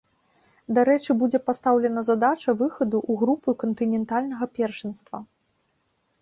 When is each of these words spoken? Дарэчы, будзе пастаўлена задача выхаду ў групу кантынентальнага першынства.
Дарэчы, 0.77 1.15
будзе 1.19 1.39
пастаўлена 1.49 2.03
задача 2.07 2.55
выхаду 2.63 2.97
ў 3.11 3.21
групу 3.21 3.49
кантынентальнага 3.65 4.45
першынства. 4.57 5.17